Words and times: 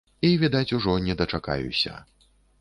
І 0.27 0.29
відаць, 0.43 0.73
ужо 0.77 0.95
не 1.09 1.17
дачакаюся. 1.19 1.93